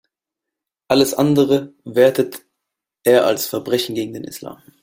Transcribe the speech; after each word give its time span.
Alles 0.87 1.13
andere 1.13 1.75
wertet 1.83 2.43
er 3.03 3.23
als 3.27 3.45
«Verbrechen 3.45 3.93
gegen 3.93 4.13
den 4.13 4.23
Islam». 4.23 4.59